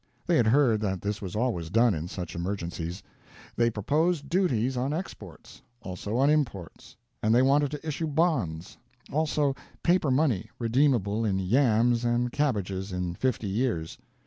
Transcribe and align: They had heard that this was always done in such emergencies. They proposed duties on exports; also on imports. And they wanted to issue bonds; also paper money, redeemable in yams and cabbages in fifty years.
They 0.25 0.35
had 0.37 0.47
heard 0.47 0.81
that 0.81 0.99
this 1.03 1.21
was 1.21 1.35
always 1.35 1.69
done 1.69 1.93
in 1.93 2.07
such 2.07 2.33
emergencies. 2.35 3.03
They 3.55 3.69
proposed 3.69 4.29
duties 4.29 4.75
on 4.75 4.93
exports; 4.95 5.61
also 5.83 6.17
on 6.17 6.27
imports. 6.27 6.95
And 7.21 7.35
they 7.35 7.43
wanted 7.43 7.69
to 7.69 7.87
issue 7.87 8.07
bonds; 8.07 8.77
also 9.11 9.55
paper 9.83 10.09
money, 10.09 10.49
redeemable 10.57 11.23
in 11.23 11.37
yams 11.37 12.03
and 12.03 12.31
cabbages 12.31 12.91
in 12.91 13.13
fifty 13.13 13.47
years. 13.47 13.99